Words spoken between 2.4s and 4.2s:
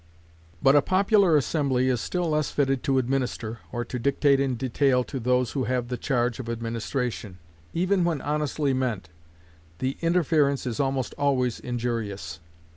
fitted to administer, or to